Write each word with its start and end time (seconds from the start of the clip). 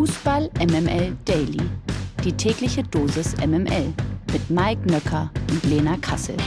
Fußball 0.00 0.48
MML 0.58 1.14
Daily. 1.26 1.60
Die 2.24 2.32
tägliche 2.32 2.82
Dosis 2.82 3.36
MML 3.36 3.92
mit 4.32 4.48
Mike 4.48 4.90
Nöcker 4.90 5.30
und 5.50 5.62
Lena 5.64 5.98
Kassel. 5.98 6.38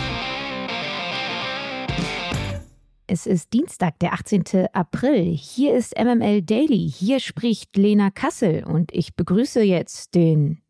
Es 3.06 3.28
ist 3.28 3.54
Dienstag, 3.54 4.00
der 4.00 4.14
18. 4.14 4.70
April. 4.74 5.36
Hier 5.36 5.76
ist 5.76 5.96
MML 5.96 6.42
Daily. 6.42 6.90
Hier 6.90 7.20
spricht 7.20 7.78
Lena 7.78 8.10
Kassel 8.10 8.64
und 8.64 8.92
ich 8.92 9.16
begrüße 9.16 9.62
jetzt 9.62 10.16
den, 10.16 10.64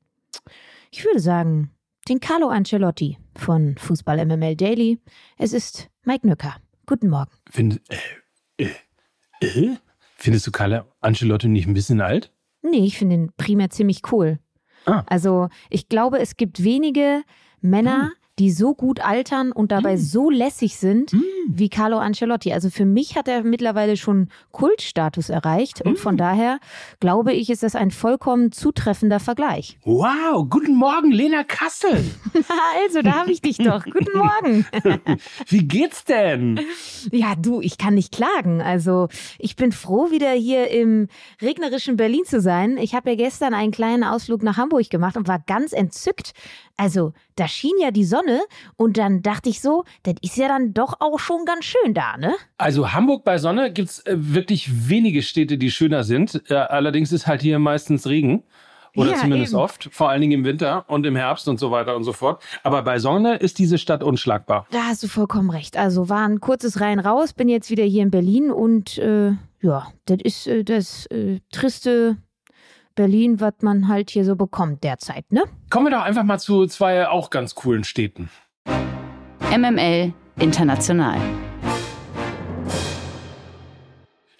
ich 0.91 1.05
würde 1.05 1.21
sagen, 1.21 1.71
den 2.09 2.19
Carlo 2.19 2.49
Ancelotti 2.49 3.17
von 3.37 3.77
Fußball 3.77 4.25
MML 4.25 4.57
Daily. 4.57 4.99
Es 5.37 5.53
ist 5.53 5.89
Mike 6.03 6.27
Nöcker. 6.27 6.57
Guten 6.85 7.07
Morgen. 7.07 7.31
Find, 7.49 7.79
äh, 8.57 8.67
äh, 9.39 9.45
äh? 9.45 9.77
Findest 10.17 10.47
du 10.47 10.51
Carlo 10.51 10.81
Ancelotti 10.99 11.47
nicht 11.47 11.65
ein 11.65 11.73
bisschen 11.73 12.01
alt? 12.01 12.33
Nee, 12.63 12.85
ich 12.85 12.97
finde 12.97 13.15
ihn 13.15 13.31
primär 13.37 13.69
ziemlich 13.69 14.01
cool. 14.11 14.39
Ah. 14.85 15.03
Also, 15.05 15.49
ich 15.69 15.87
glaube, 15.87 16.19
es 16.19 16.37
gibt 16.37 16.63
wenige 16.63 17.21
Männer, 17.61 18.05
hm 18.05 18.11
die 18.39 18.51
so 18.51 18.73
gut 18.73 18.99
altern 18.99 19.51
und 19.51 19.71
dabei 19.71 19.95
mm. 19.95 19.99
so 19.99 20.29
lässig 20.29 20.77
sind 20.77 21.13
mm. 21.13 21.21
Wie 21.47 21.69
Carlo 21.69 21.97
Ancelotti. 21.97 22.53
Also 22.53 22.69
für 22.69 22.85
mich 22.85 23.15
hat 23.15 23.27
er 23.27 23.43
mittlerweile 23.43 23.97
schon 23.97 24.29
Kultstatus 24.51 25.29
erreicht 25.29 25.81
und 25.81 25.99
von 25.99 26.17
daher 26.17 26.59
glaube 26.99 27.33
ich, 27.33 27.49
ist 27.49 27.63
das 27.63 27.75
ein 27.75 27.91
vollkommen 27.91 28.51
zutreffender 28.51 29.19
Vergleich. 29.19 29.77
Wow, 29.83 30.47
guten 30.49 30.75
Morgen, 30.75 31.11
Lena 31.11 31.43
Kassel. 31.43 32.03
also, 32.83 33.01
da 33.01 33.13
habe 33.13 33.31
ich 33.31 33.41
dich 33.41 33.57
doch. 33.57 33.83
guten 33.85 34.17
Morgen. 34.17 34.65
wie 35.47 35.67
geht's 35.67 36.05
denn? 36.05 36.59
Ja, 37.11 37.35
du, 37.35 37.61
ich 37.61 37.77
kann 37.77 37.93
nicht 37.93 38.13
klagen. 38.13 38.61
Also, 38.61 39.07
ich 39.39 39.55
bin 39.55 39.71
froh, 39.71 40.11
wieder 40.11 40.31
hier 40.31 40.69
im 40.69 41.07
regnerischen 41.41 41.97
Berlin 41.97 42.23
zu 42.25 42.41
sein. 42.41 42.77
Ich 42.77 42.95
habe 42.95 43.11
ja 43.11 43.15
gestern 43.15 43.53
einen 43.53 43.71
kleinen 43.71 44.03
Ausflug 44.03 44.43
nach 44.43 44.57
Hamburg 44.57 44.89
gemacht 44.89 45.17
und 45.17 45.27
war 45.27 45.39
ganz 45.39 45.73
entzückt. 45.73 46.33
Also, 46.77 47.13
da 47.35 47.47
schien 47.47 47.75
ja 47.79 47.91
die 47.91 48.05
Sonne 48.05 48.41
und 48.77 48.97
dann 48.97 49.21
dachte 49.21 49.49
ich 49.49 49.61
so, 49.61 49.83
das 50.03 50.15
ist 50.21 50.37
ja 50.37 50.47
dann 50.47 50.73
doch 50.73 50.95
auch 50.99 51.19
schon 51.19 51.32
ganz 51.45 51.65
schön 51.65 51.93
da, 51.93 52.17
ne? 52.17 52.35
Also 52.57 52.93
Hamburg 52.93 53.23
bei 53.23 53.37
Sonne 53.37 53.71
gibt 53.71 53.89
es 53.89 54.05
äh, 54.05 54.15
wirklich 54.15 54.89
wenige 54.89 55.21
Städte, 55.21 55.57
die 55.57 55.71
schöner 55.71 56.03
sind. 56.03 56.41
Äh, 56.49 56.55
allerdings 56.55 57.11
ist 57.11 57.27
halt 57.27 57.41
hier 57.41 57.59
meistens 57.59 58.07
Regen. 58.07 58.43
Oder 58.95 59.11
ja, 59.11 59.17
zumindest 59.17 59.53
eben. 59.53 59.61
oft, 59.61 59.89
vor 59.91 60.09
allen 60.09 60.21
Dingen 60.21 60.33
im 60.33 60.45
Winter 60.45 60.85
und 60.87 61.05
im 61.05 61.15
Herbst 61.15 61.47
und 61.47 61.59
so 61.59 61.71
weiter 61.71 61.95
und 61.95 62.03
so 62.03 62.13
fort. 62.13 62.43
Aber 62.61 62.83
bei 62.83 62.99
Sonne 62.99 63.37
ist 63.37 63.57
diese 63.57 63.79
Stadt 63.79 64.03
unschlagbar. 64.03 64.67
Da 64.69 64.83
hast 64.83 65.01
du 65.01 65.07
vollkommen 65.07 65.49
recht. 65.49 65.77
Also 65.77 66.09
war 66.09 66.27
ein 66.27 66.39
kurzes 66.39 66.79
Rein 66.79 66.99
raus, 66.99 67.33
bin 67.33 67.49
jetzt 67.49 67.71
wieder 67.71 67.83
hier 67.83 68.03
in 68.03 68.11
Berlin 68.11 68.51
und 68.51 68.99
äh, 68.99 69.31
ja, 69.61 69.87
das 70.05 70.19
ist 70.23 70.47
äh, 70.47 70.63
das 70.63 71.07
äh, 71.07 71.39
triste 71.51 72.17
Berlin, 72.93 73.39
was 73.39 73.53
man 73.61 73.87
halt 73.87 74.11
hier 74.11 74.25
so 74.25 74.35
bekommt 74.35 74.83
derzeit, 74.83 75.31
ne? 75.31 75.43
Kommen 75.71 75.87
wir 75.87 75.91
doch 75.91 76.03
einfach 76.03 76.23
mal 76.23 76.37
zu 76.37 76.67
zwei 76.67 77.07
auch 77.07 77.31
ganz 77.31 77.55
coolen 77.55 77.83
Städten. 77.83 78.29
MML 79.49 80.13
International. 80.39 81.52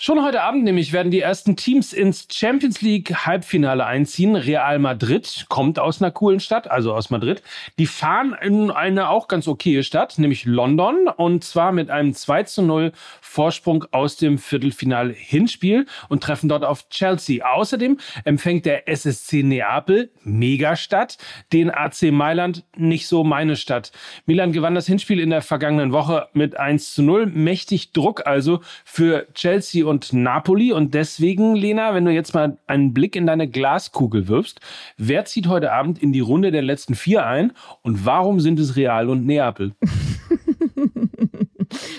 Schon 0.05 0.21
heute 0.21 0.41
Abend 0.41 0.65
nämlich 0.65 0.91
werden 0.91 1.13
die 1.13 1.21
ersten 1.21 1.55
Teams 1.55 1.93
ins 1.93 2.27
Champions 2.29 2.81
League 2.81 3.25
Halbfinale 3.25 3.85
einziehen. 3.85 4.35
Real 4.35 4.77
Madrid 4.77 5.45
kommt 5.47 5.79
aus 5.79 6.01
einer 6.01 6.11
coolen 6.11 6.41
Stadt, 6.41 6.69
also 6.69 6.93
aus 6.93 7.09
Madrid. 7.09 7.41
Die 7.79 7.85
fahren 7.85 8.35
in 8.41 8.69
eine 8.69 9.07
auch 9.07 9.29
ganz 9.29 9.47
okaye 9.47 9.81
Stadt, 9.81 10.19
nämlich 10.19 10.43
London, 10.43 11.07
und 11.07 11.45
zwar 11.45 11.71
mit 11.71 11.89
einem 11.89 12.13
2 12.13 12.43
zu 12.43 12.63
0 12.63 12.91
Vorsprung 13.21 13.85
aus 13.91 14.17
dem 14.17 14.39
Viertelfinale 14.39 15.13
Hinspiel 15.13 15.85
und 16.09 16.21
treffen 16.21 16.49
dort 16.49 16.65
auf 16.65 16.89
Chelsea. 16.89 17.45
Außerdem 17.45 17.97
empfängt 18.25 18.65
der 18.65 18.89
SSC 18.89 19.41
Neapel, 19.41 20.11
Megastadt, 20.23 21.17
den 21.53 21.71
AC 21.71 22.11
Mailand, 22.11 22.65
nicht 22.75 23.07
so 23.07 23.23
meine 23.23 23.55
Stadt. 23.55 23.93
Milan 24.25 24.51
gewann 24.51 24.75
das 24.75 24.85
Hinspiel 24.85 25.21
in 25.21 25.29
der 25.29 25.41
vergangenen 25.41 25.93
Woche 25.93 26.27
mit 26.33 26.58
1 26.58 26.93
zu 26.93 27.03
0. 27.03 27.27
Mächtig 27.27 27.93
Druck 27.93 28.27
also 28.27 28.59
für 28.83 29.27
Chelsea 29.33 29.92
und 29.93 30.11
Napoli. 30.11 30.73
Und 30.73 30.93
deswegen, 30.93 31.55
Lena, 31.55 31.93
wenn 31.93 32.04
du 32.04 32.11
jetzt 32.11 32.33
mal 32.33 32.58
einen 32.67 32.93
Blick 32.93 33.15
in 33.15 33.27
deine 33.27 33.48
Glaskugel 33.48 34.27
wirfst, 34.27 34.59
wer 34.98 35.23
zieht 35.26 35.48
heute 35.48 35.71
Abend 35.71 36.02
in 36.02 36.11
die 36.11 36.20
Runde 36.20 36.52
der 36.52 36.64
letzten 36.64 36.95
vier 36.95 37.26
ein 37.26 37.54
und 37.83 38.05
warum 38.05 38.39
sind 38.39 38.59
es 38.59 38.76
Real 38.76 39.08
und 39.08 39.26
Neapel? 39.26 39.73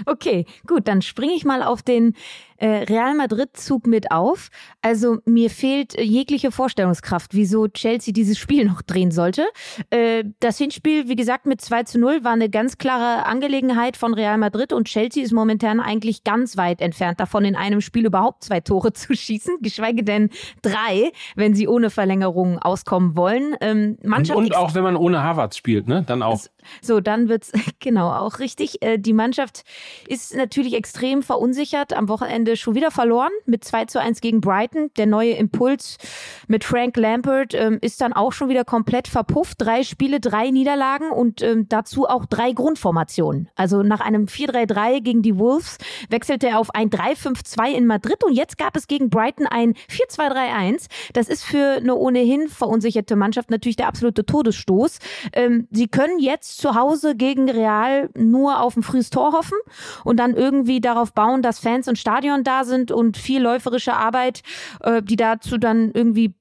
okay, 0.07 0.45
gut, 0.67 0.89
dann 0.89 1.03
springe 1.03 1.35
ich 1.35 1.45
mal 1.45 1.63
auf 1.63 1.83
den 1.83 2.15
Real 2.61 3.15
Madrid-Zug 3.15 3.87
mit 3.87 4.11
auf. 4.11 4.51
Also 4.83 5.19
mir 5.25 5.51
fehlt 5.51 5.97
äh, 5.99 6.03
jegliche 6.03 6.51
Vorstellungskraft, 6.51 7.35
wieso 7.35 7.69
Chelsea 7.69 8.13
dieses 8.13 8.39
Spiel 8.39 8.65
noch 8.65 8.83
drehen 8.83 9.11
sollte. 9.11 9.47
Äh, 9.91 10.25
das 10.41 10.59
Hinspiel, 10.59 11.09
wie 11.09 11.17
gesagt, 11.17 11.47
mit 11.47 11.61
2 11.61 11.85
zu 11.85 11.99
0 11.99 12.25
war 12.25 12.33
eine 12.33 12.49
ganz 12.49 12.79
klare 12.79 13.27
Angelegenheit 13.27 13.97
von 13.97 14.15
Real 14.15 14.39
Madrid 14.39 14.73
und 14.73 14.87
Chelsea 14.87 15.23
ist 15.23 15.33
momentan 15.33 15.81
eigentlich 15.81 16.25
ganz 16.25 16.57
weit 16.57 16.81
entfernt 16.81 17.21
davon, 17.21 17.45
in 17.45 17.57
einem 17.57 17.81
Spiel 17.81 18.07
überhaupt 18.07 18.45
zwei 18.45 18.61
Tore 18.61 18.93
zu 18.95 19.15
schießen, 19.15 19.59
geschweige 19.61 20.05
denn 20.05 20.31
drei, 20.63 21.13
wenn 21.37 21.55
sie 21.55 21.69
ohne 21.69 21.91
Verlängerung 21.91 22.59
auskommen 22.59 23.17
wollen. 23.17 23.57
Ähm, 23.61 23.99
Mannschaft 24.03 24.39
und, 24.39 24.47
und 24.47 24.57
auch 24.57 24.75
wenn 24.75 24.83
man 24.83 24.97
ohne 24.97 25.23
Harvard 25.23 25.55
spielt, 25.55 25.89
ne? 25.89 26.05
Dann 26.07 26.23
auch. 26.23 26.41
So, 26.81 27.01
dann 27.01 27.29
wird's 27.29 27.53
genau 27.81 28.11
auch 28.11 28.39
richtig. 28.39 28.83
Äh, 28.83 28.99
die 28.99 29.13
Mannschaft 29.13 29.65
ist 30.09 30.35
natürlich 30.35 30.75
extrem 30.75 31.23
verunsichert. 31.23 31.93
Am 31.93 32.09
Wochenende 32.09 32.44
schon 32.57 32.75
wieder 32.75 32.91
verloren 32.91 33.31
mit 33.47 33.65
2 33.65 33.87
zu 33.87 34.01
1 34.01 34.21
gegen 34.21 34.41
Brighton. 34.41 34.91
Der 34.97 35.07
neue 35.07 35.33
Impuls 35.33 35.99
mit 36.47 36.65
Frank 36.65 36.97
Lampert 36.97 37.55
ähm, 37.55 37.79
ist 37.81 38.01
dann 38.01 38.13
auch 38.13 38.33
schon 38.33 38.49
wieder 38.49 38.65
komplett 38.65 39.09
verpufft. 39.09 39.57
Drei 39.61 39.83
Spiele, 39.83 40.21
drei 40.21 40.51
Niederlagen 40.51 41.11
und 41.11 41.43
ähm, 41.43 41.69
dazu 41.69 42.07
auch 42.07 42.27
drei 42.27 42.53
Grundformationen. 42.53 43.49
Also 43.57 43.83
nach 43.83 44.01
einem 44.01 44.27
4-3-3 44.27 45.01
gegen 45.01 45.23
die 45.23 45.39
Wolves 45.39 45.79
wechselte 46.09 46.49
er 46.49 46.59
auf 46.59 46.75
ein 46.75 46.91
3-5-2 46.91 47.73
in 47.73 47.87
Madrid 47.87 48.23
und 48.25 48.33
jetzt 48.33 48.59
gab 48.59 48.77
es 48.77 48.87
gegen 48.87 49.11
Brighton 49.11 49.47
ein 49.47 49.75
4-2-3-1. 49.91 50.87
Das 51.13 51.29
ist 51.29 51.45
für 51.45 51.77
eine 51.77 51.95
ohnehin 51.95 52.49
verunsicherte 52.49 53.17
Mannschaft 53.17 53.51
natürlich 53.51 53.77
der 53.77 53.89
absolute 53.89 54.25
Todesstoß. 54.25 54.99
Ähm, 55.33 55.69
sie 55.71 55.89
können 55.89 56.19
jetzt 56.19 56.59
zu 56.59 56.75
Hause 56.75 57.15
gegen 57.15 57.51
Real 57.51 58.11
nur 58.15 58.61
auf 58.61 58.77
ein 58.77 58.83
frühes 58.83 59.11
Tor 59.11 59.33
hoffen 59.33 59.59
und 60.05 60.19
dann 60.19 60.35
irgendwie 60.35 60.81
darauf 60.81 61.13
bauen, 61.13 61.43
dass 61.43 61.59
Fans 61.59 61.89
und 61.89 61.99
Stadion 61.99 62.34
da 62.43 62.65
sind 62.65 62.91
und 62.91 63.17
viel 63.17 63.43
läuferische 63.43 63.95
Arbeit, 63.95 64.43
äh, 64.81 65.03
die 65.03 65.17
dazu 65.17 65.59
dann 65.59 65.93
irgendwie 65.93 66.35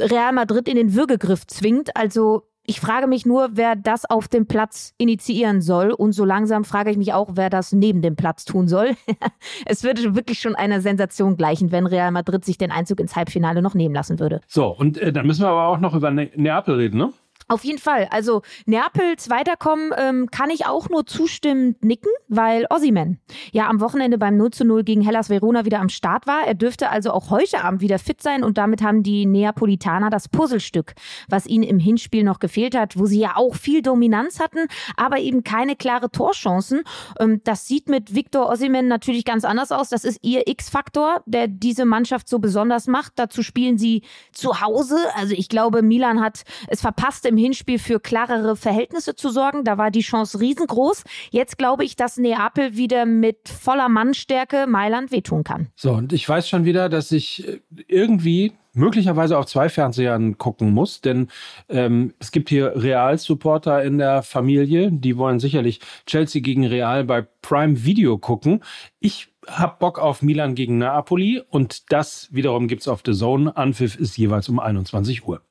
Real 0.00 0.32
Madrid 0.32 0.68
in 0.68 0.76
den 0.76 0.94
Würgegriff 0.94 1.46
zwingt. 1.46 1.96
Also 1.96 2.44
ich 2.64 2.80
frage 2.80 3.08
mich 3.08 3.26
nur, 3.26 3.50
wer 3.52 3.74
das 3.74 4.04
auf 4.04 4.28
dem 4.28 4.46
Platz 4.46 4.94
initiieren 4.96 5.60
soll. 5.60 5.90
Und 5.90 6.12
so 6.12 6.24
langsam 6.24 6.64
frage 6.64 6.90
ich 6.90 6.96
mich 6.96 7.12
auch, 7.12 7.30
wer 7.34 7.50
das 7.50 7.72
neben 7.72 8.02
dem 8.02 8.14
Platz 8.14 8.44
tun 8.44 8.68
soll. 8.68 8.92
es 9.66 9.82
würde 9.82 10.14
wirklich 10.14 10.38
schon 10.38 10.54
einer 10.54 10.80
Sensation 10.80 11.36
gleichen, 11.36 11.72
wenn 11.72 11.86
Real 11.86 12.12
Madrid 12.12 12.44
sich 12.44 12.58
den 12.58 12.70
Einzug 12.70 13.00
ins 13.00 13.16
Halbfinale 13.16 13.62
noch 13.62 13.74
nehmen 13.74 13.94
lassen 13.94 14.20
würde. 14.20 14.40
So, 14.46 14.68
und 14.68 14.96
äh, 14.98 15.12
dann 15.12 15.26
müssen 15.26 15.42
wir 15.42 15.48
aber 15.48 15.66
auch 15.66 15.80
noch 15.80 15.94
über 15.94 16.10
ne 16.10 16.30
Neapel 16.36 16.76
reden, 16.76 16.98
ne? 16.98 17.12
Auf 17.52 17.64
jeden 17.64 17.78
Fall. 17.78 18.08
Also 18.10 18.40
Neapels 18.64 19.28
weiterkommen 19.28 19.92
ähm, 19.98 20.30
kann 20.30 20.48
ich 20.48 20.64
auch 20.64 20.88
nur 20.88 21.04
zustimmend 21.04 21.84
nicken, 21.84 22.08
weil 22.28 22.66
Ossiman 22.70 23.18
ja 23.52 23.68
am 23.68 23.82
Wochenende 23.82 24.16
beim 24.16 24.38
0 24.38 24.52
zu 24.52 24.64
0 24.64 24.84
gegen 24.84 25.02
Hellas 25.02 25.28
Verona 25.28 25.66
wieder 25.66 25.80
am 25.80 25.90
Start 25.90 26.26
war. 26.26 26.46
Er 26.46 26.54
dürfte 26.54 26.88
also 26.88 27.10
auch 27.10 27.28
heute 27.28 27.62
Abend 27.62 27.82
wieder 27.82 27.98
fit 27.98 28.22
sein 28.22 28.42
und 28.42 28.56
damit 28.56 28.80
haben 28.80 29.02
die 29.02 29.26
Neapolitaner 29.26 30.08
das 30.08 30.30
Puzzlestück, 30.30 30.94
was 31.28 31.46
ihnen 31.46 31.62
im 31.62 31.78
Hinspiel 31.78 32.24
noch 32.24 32.38
gefehlt 32.38 32.74
hat, 32.74 32.98
wo 32.98 33.04
sie 33.04 33.20
ja 33.20 33.36
auch 33.36 33.54
viel 33.54 33.82
Dominanz 33.82 34.40
hatten, 34.40 34.66
aber 34.96 35.18
eben 35.18 35.44
keine 35.44 35.76
klare 35.76 36.10
Torchancen. 36.10 36.84
Ähm, 37.20 37.42
das 37.44 37.68
sieht 37.68 37.90
mit 37.90 38.14
Victor 38.14 38.48
Ossiman 38.48 38.88
natürlich 38.88 39.26
ganz 39.26 39.44
anders 39.44 39.72
aus. 39.72 39.90
Das 39.90 40.04
ist 40.04 40.20
ihr 40.22 40.48
X-Faktor, 40.48 41.22
der 41.26 41.48
diese 41.48 41.84
Mannschaft 41.84 42.30
so 42.30 42.38
besonders 42.38 42.86
macht. 42.86 43.12
Dazu 43.16 43.42
spielen 43.42 43.76
sie 43.76 44.04
zu 44.32 44.62
Hause. 44.62 44.96
Also 45.16 45.34
ich 45.36 45.50
glaube, 45.50 45.82
Milan 45.82 46.22
hat 46.22 46.44
es 46.68 46.80
verpasst, 46.80 47.26
im 47.26 47.41
Hinspiel 47.42 47.78
für 47.78 48.00
klarere 48.00 48.56
Verhältnisse 48.56 49.14
zu 49.14 49.30
sorgen. 49.30 49.64
Da 49.64 49.78
war 49.78 49.90
die 49.90 50.00
Chance 50.00 50.40
riesengroß. 50.40 51.04
Jetzt 51.30 51.58
glaube 51.58 51.84
ich, 51.84 51.96
dass 51.96 52.16
Neapel 52.16 52.76
wieder 52.76 53.06
mit 53.06 53.48
voller 53.48 53.88
Mannstärke 53.88 54.66
Mailand 54.66 55.12
wehtun 55.12 55.44
kann. 55.44 55.68
So, 55.76 55.92
und 55.92 56.12
ich 56.12 56.28
weiß 56.28 56.48
schon 56.48 56.64
wieder, 56.64 56.88
dass 56.88 57.12
ich 57.12 57.46
äh, 57.46 57.60
irgendwie 57.88 58.52
möglicherweise 58.74 59.38
auf 59.38 59.46
zwei 59.46 59.68
Fernsehern 59.68 60.38
gucken 60.38 60.72
muss, 60.72 61.00
denn 61.00 61.28
ähm, 61.68 62.14
es 62.18 62.32
gibt 62.32 62.48
hier 62.48 62.72
Real-Supporter 62.74 63.82
in 63.82 63.98
der 63.98 64.22
Familie, 64.22 64.90
die 64.90 65.16
wollen 65.16 65.40
sicherlich 65.40 65.80
Chelsea 66.06 66.40
gegen 66.40 66.66
Real 66.66 67.04
bei 67.04 67.22
Prime 67.42 67.84
Video 67.84 68.18
gucken. 68.18 68.62
Ich 68.98 69.28
hab 69.46 69.78
Bock 69.80 69.98
auf 69.98 70.22
Milan 70.22 70.54
gegen 70.54 70.78
Napoli 70.78 71.42
und 71.50 71.92
das 71.92 72.28
wiederum 72.32 72.68
gibt's 72.68 72.88
auf 72.88 73.02
The 73.04 73.12
Zone. 73.12 73.56
Anpfiff 73.56 73.96
ist 73.96 74.16
jeweils 74.16 74.48
um 74.48 74.60
21 74.60 75.26
Uhr 75.26 75.42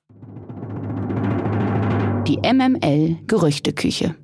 die 2.28 2.38
MML 2.38 3.18
Gerüchteküche. 3.26 4.16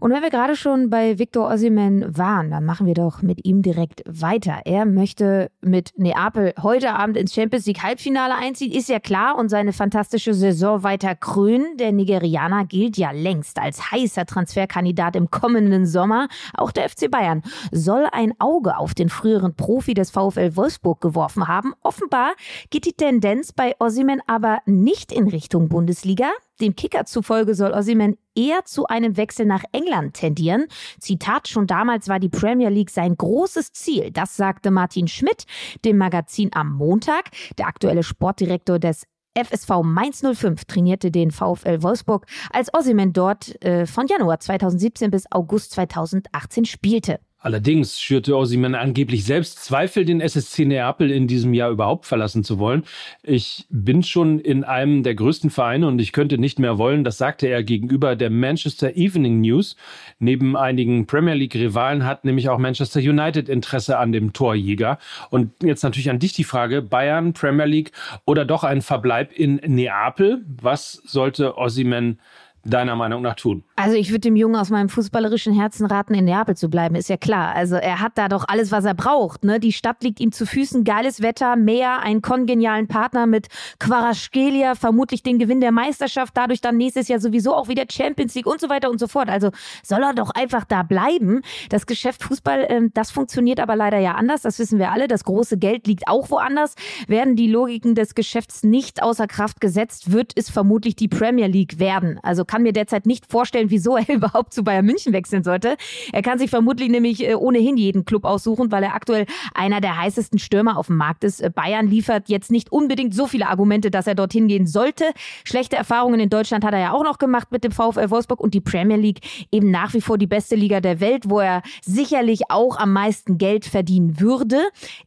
Und 0.00 0.12
wenn 0.12 0.22
wir 0.22 0.30
gerade 0.30 0.56
schon 0.56 0.88
bei 0.88 1.18
Victor 1.18 1.50
Osimhen 1.50 2.16
waren, 2.16 2.50
dann 2.50 2.64
machen 2.64 2.86
wir 2.86 2.94
doch 2.94 3.20
mit 3.20 3.44
ihm 3.44 3.60
direkt 3.60 4.02
weiter. 4.06 4.62
Er 4.64 4.86
möchte 4.86 5.50
mit 5.60 5.92
Neapel 5.96 6.54
heute 6.62 6.94
Abend 6.94 7.18
ins 7.18 7.34
Champions 7.34 7.66
League 7.66 7.82
Halbfinale 7.82 8.34
einziehen, 8.34 8.72
ist 8.72 8.88
ja 8.88 8.98
klar, 8.98 9.36
und 9.36 9.50
seine 9.50 9.74
fantastische 9.74 10.32
Saison 10.32 10.82
weiter 10.82 11.14
krönen. 11.14 11.76
Der 11.76 11.92
Nigerianer 11.92 12.64
gilt 12.64 12.96
ja 12.96 13.10
längst 13.10 13.58
als 13.58 13.90
heißer 13.90 14.24
Transferkandidat 14.24 15.16
im 15.16 15.30
kommenden 15.30 15.84
Sommer. 15.84 16.28
Auch 16.54 16.72
der 16.72 16.88
FC 16.88 17.10
Bayern 17.10 17.42
soll 17.70 18.06
ein 18.10 18.32
Auge 18.38 18.78
auf 18.78 18.94
den 18.94 19.10
früheren 19.10 19.54
Profi 19.54 19.92
des 19.92 20.10
VfL 20.10 20.56
Wolfsburg 20.56 21.02
geworfen 21.02 21.46
haben. 21.46 21.74
Offenbar 21.82 22.32
geht 22.70 22.86
die 22.86 22.94
Tendenz 22.94 23.52
bei 23.52 23.74
Osimhen 23.78 24.22
aber 24.26 24.60
nicht 24.64 25.12
in 25.12 25.28
Richtung 25.28 25.68
Bundesliga. 25.68 26.30
Dem 26.60 26.76
Kicker 26.76 27.04
zufolge 27.04 27.54
soll 27.54 27.72
Osimhen 27.72 28.16
eher 28.34 28.64
zu 28.64 28.86
einem 28.86 29.16
Wechsel 29.16 29.46
nach 29.46 29.64
England 29.72 30.14
tendieren. 30.14 30.66
Zitat, 30.98 31.48
schon 31.48 31.66
damals 31.66 32.08
war 32.08 32.18
die 32.18 32.28
Premier 32.28 32.68
League 32.68 32.90
sein 32.90 33.16
großes 33.16 33.72
Ziel. 33.72 34.10
Das 34.10 34.36
sagte 34.36 34.70
Martin 34.70 35.08
Schmidt 35.08 35.44
dem 35.84 35.98
Magazin 35.98 36.50
am 36.52 36.72
Montag. 36.72 37.30
Der 37.58 37.66
aktuelle 37.66 38.02
Sportdirektor 38.02 38.78
des 38.78 39.04
FSV 39.34 39.82
Mainz 39.84 40.22
05 40.22 40.64
trainierte 40.64 41.10
den 41.10 41.30
VfL 41.30 41.82
Wolfsburg, 41.82 42.26
als 42.52 42.74
Osimhen 42.74 43.12
dort 43.12 43.62
äh, 43.64 43.86
von 43.86 44.06
Januar 44.06 44.40
2017 44.40 45.10
bis 45.10 45.30
August 45.30 45.72
2018 45.72 46.64
spielte. 46.64 47.20
Allerdings 47.42 47.98
schürte 47.98 48.36
Osimhen 48.36 48.74
angeblich 48.74 49.24
selbst 49.24 49.64
Zweifel, 49.64 50.04
den 50.04 50.20
SSC 50.20 50.66
Neapel 50.66 51.10
in 51.10 51.26
diesem 51.26 51.54
Jahr 51.54 51.70
überhaupt 51.70 52.04
verlassen 52.04 52.44
zu 52.44 52.58
wollen. 52.58 52.84
Ich 53.22 53.66
bin 53.70 54.02
schon 54.02 54.38
in 54.38 54.62
einem 54.62 55.02
der 55.02 55.14
größten 55.14 55.48
Vereine 55.48 55.86
und 55.86 56.00
ich 56.00 56.12
könnte 56.12 56.36
nicht 56.36 56.58
mehr 56.58 56.76
wollen, 56.76 57.02
das 57.02 57.16
sagte 57.16 57.46
er 57.46 57.62
gegenüber 57.62 58.14
der 58.14 58.28
Manchester 58.28 58.94
Evening 58.94 59.40
News. 59.40 59.76
Neben 60.18 60.54
einigen 60.54 61.06
Premier 61.06 61.34
League 61.34 61.54
Rivalen 61.54 62.04
hat 62.04 62.26
nämlich 62.26 62.50
auch 62.50 62.58
Manchester 62.58 63.00
United 63.00 63.48
Interesse 63.48 63.98
an 63.98 64.12
dem 64.12 64.34
Torjäger. 64.34 64.98
Und 65.30 65.50
jetzt 65.62 65.82
natürlich 65.82 66.10
an 66.10 66.18
dich 66.18 66.34
die 66.34 66.44
Frage, 66.44 66.82
Bayern, 66.82 67.32
Premier 67.32 67.64
League 67.66 67.92
oder 68.26 68.44
doch 68.44 68.64
ein 68.64 68.82
Verbleib 68.82 69.32
in 69.32 69.56
Neapel? 69.56 70.44
Was 70.60 70.92
sollte 71.06 71.56
Osimhen 71.56 72.18
deiner 72.64 72.96
Meinung 72.96 73.22
nach 73.22 73.34
tun? 73.34 73.64
Also 73.76 73.96
ich 73.96 74.10
würde 74.10 74.20
dem 74.20 74.36
Jungen 74.36 74.56
aus 74.56 74.70
meinem 74.70 74.88
fußballerischen 74.88 75.54
Herzen 75.54 75.86
raten, 75.86 76.14
in 76.14 76.24
Neapel 76.24 76.56
zu 76.56 76.68
bleiben, 76.68 76.94
ist 76.94 77.08
ja 77.08 77.16
klar. 77.16 77.54
Also 77.54 77.76
er 77.76 78.00
hat 78.00 78.12
da 78.16 78.28
doch 78.28 78.44
alles, 78.48 78.70
was 78.72 78.84
er 78.84 78.94
braucht. 78.94 79.44
Ne? 79.44 79.58
Die 79.60 79.72
Stadt 79.72 80.02
liegt 80.02 80.20
ihm 80.20 80.32
zu 80.32 80.46
Füßen, 80.46 80.84
geiles 80.84 81.22
Wetter, 81.22 81.56
Meer, 81.56 82.00
einen 82.00 82.22
kongenialen 82.22 82.88
Partner 82.88 83.26
mit 83.26 83.48
Quaraschkelia, 83.78 84.74
vermutlich 84.74 85.22
den 85.22 85.38
Gewinn 85.38 85.60
der 85.60 85.72
Meisterschaft, 85.72 86.36
dadurch 86.36 86.60
dann 86.60 86.76
nächstes 86.76 87.08
Jahr 87.08 87.20
sowieso 87.20 87.54
auch 87.54 87.68
wieder 87.68 87.84
Champions 87.90 88.34
League 88.34 88.46
und 88.46 88.60
so 88.60 88.68
weiter 88.68 88.90
und 88.90 88.98
so 88.98 89.06
fort. 89.06 89.30
Also 89.30 89.50
soll 89.82 90.02
er 90.02 90.14
doch 90.14 90.30
einfach 90.30 90.64
da 90.64 90.82
bleiben. 90.82 91.40
Das 91.70 91.86
Geschäft 91.86 92.22
Fußball, 92.22 92.66
ähm, 92.68 92.90
das 92.92 93.10
funktioniert 93.10 93.60
aber 93.60 93.76
leider 93.76 93.98
ja 93.98 94.14
anders, 94.14 94.42
das 94.42 94.58
wissen 94.58 94.78
wir 94.78 94.90
alle. 94.90 95.08
Das 95.08 95.24
große 95.24 95.56
Geld 95.56 95.86
liegt 95.86 96.08
auch 96.08 96.30
woanders. 96.30 96.74
Werden 97.06 97.36
die 97.36 97.48
Logiken 97.48 97.94
des 97.94 98.14
Geschäfts 98.14 98.62
nicht 98.62 99.02
außer 99.02 99.26
Kraft 99.26 99.60
gesetzt, 99.60 100.12
wird 100.12 100.32
es 100.36 100.50
vermutlich 100.50 100.96
die 100.96 101.08
Premier 101.08 101.46
League 101.46 101.78
werden. 101.78 102.18
Also 102.22 102.44
kann 102.50 102.64
mir 102.64 102.72
derzeit 102.72 103.06
nicht 103.06 103.30
vorstellen, 103.30 103.70
wieso 103.70 103.96
er 103.96 104.08
überhaupt 104.08 104.52
zu 104.52 104.64
Bayern 104.64 104.84
München 104.84 105.12
wechseln 105.12 105.44
sollte. 105.44 105.76
Er 106.12 106.22
kann 106.22 106.38
sich 106.38 106.50
vermutlich 106.50 106.88
nämlich 106.88 107.26
äh, 107.26 107.34
ohnehin 107.34 107.76
jeden 107.76 108.04
Club 108.04 108.24
aussuchen, 108.24 108.72
weil 108.72 108.82
er 108.82 108.94
aktuell 108.94 109.26
einer 109.54 109.80
der 109.80 109.96
heißesten 109.96 110.40
Stürmer 110.40 110.76
auf 110.76 110.88
dem 110.88 110.96
Markt 110.96 111.22
ist. 111.22 111.40
Äh, 111.40 111.50
Bayern 111.50 111.86
liefert 111.86 112.28
jetzt 112.28 112.50
nicht 112.50 112.72
unbedingt 112.72 113.14
so 113.14 113.28
viele 113.28 113.48
Argumente, 113.48 113.92
dass 113.92 114.08
er 114.08 114.16
dorthin 114.16 114.48
gehen 114.48 114.66
sollte. 114.66 115.04
Schlechte 115.44 115.76
Erfahrungen 115.76 116.18
in 116.18 116.28
Deutschland 116.28 116.64
hat 116.64 116.74
er 116.74 116.80
ja 116.80 116.92
auch 116.92 117.04
noch 117.04 117.18
gemacht 117.18 117.52
mit 117.52 117.62
dem 117.62 117.70
VfL 117.70 118.10
Wolfsburg 118.10 118.40
und 118.40 118.52
die 118.52 118.60
Premier 118.60 118.96
League 118.96 119.20
eben 119.52 119.70
nach 119.70 119.94
wie 119.94 120.00
vor 120.00 120.18
die 120.18 120.26
beste 120.26 120.56
Liga 120.56 120.80
der 120.80 120.98
Welt, 121.00 121.30
wo 121.30 121.38
er 121.38 121.62
sicherlich 121.82 122.50
auch 122.50 122.76
am 122.78 122.92
meisten 122.92 123.38
Geld 123.38 123.64
verdienen 123.64 124.18
würde. 124.18 124.58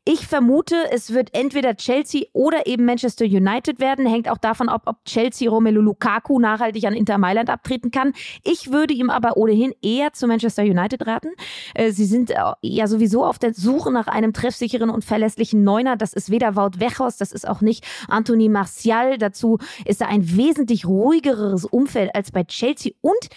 Ich 0.05 0.27
vermute, 0.27 0.75
es 0.91 1.13
wird 1.13 1.33
entweder 1.33 1.75
Chelsea 1.75 2.23
oder 2.31 2.67
eben 2.67 2.85
Manchester 2.85 3.25
United 3.25 3.81
werden. 3.81 4.05
Hängt 4.05 4.29
auch 4.29 4.37
davon 4.37 4.69
ab, 4.69 4.83
ob 4.85 5.03
Chelsea 5.03 5.49
Romelu 5.49 5.81
Lukaku 5.81 6.39
nachhaltig 6.39 6.85
an 6.85 6.93
Inter 6.93 7.17
Mailand 7.17 7.32
abtreten 7.37 7.91
kann. 7.91 8.13
Ich 8.43 8.71
würde 8.71 8.93
ihm 8.93 9.09
aber 9.09 9.37
ohnehin 9.37 9.73
eher 9.81 10.13
zu 10.13 10.27
Manchester 10.27 10.63
United 10.63 11.05
raten. 11.05 11.29
Äh, 11.73 11.91
sie 11.91 12.05
sind 12.05 12.31
äh, 12.31 12.35
ja 12.61 12.87
sowieso 12.87 13.25
auf 13.25 13.39
der 13.39 13.53
Suche 13.53 13.91
nach 13.91 14.07
einem 14.07 14.33
treffsicheren 14.33 14.89
und 14.89 15.03
verlässlichen 15.03 15.63
Neuner. 15.63 15.95
Das 15.95 16.13
ist 16.13 16.29
weder 16.29 16.55
Wout 16.55 16.79
Wechhaus, 16.79 17.17
das 17.17 17.31
ist 17.31 17.47
auch 17.47 17.61
nicht 17.61 17.85
Anthony 18.07 18.49
Martial. 18.49 19.17
Dazu 19.17 19.57
ist 19.85 20.01
er 20.01 20.07
ein 20.07 20.35
wesentlich 20.37 20.85
ruhigeres 20.85 21.65
Umfeld 21.65 22.15
als 22.15 22.31
bei 22.31 22.43
Chelsea 22.43 22.93
und 23.01 23.29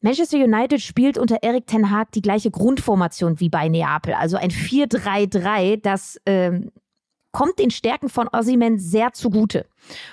Manchester 0.00 0.38
United 0.38 0.80
spielt 0.80 1.18
unter 1.18 1.42
Erik 1.42 1.66
Ten 1.66 1.90
Haag 1.90 2.12
die 2.12 2.22
gleiche 2.22 2.52
Grundformation 2.52 3.40
wie 3.40 3.48
bei 3.48 3.68
Neapel, 3.68 4.14
also 4.14 4.36
ein 4.36 4.50
4-3-3, 4.50 5.82
das 5.82 6.20
ähm, 6.24 6.70
kommt 7.32 7.58
den 7.58 7.70
Stärken 7.70 8.08
von 8.08 8.28
Osimhen 8.28 8.78
sehr 8.78 9.12
zugute. 9.12 9.66